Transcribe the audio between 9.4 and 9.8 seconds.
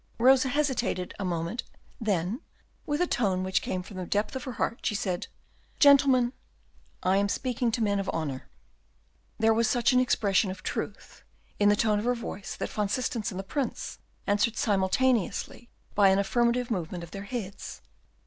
was